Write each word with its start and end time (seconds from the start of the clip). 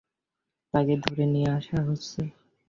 তাকে 0.73 0.93
ধরে 1.03 1.25
নিয়ে 1.33 1.49
আসা 1.57 1.77
হচ্ছে। 1.87 2.21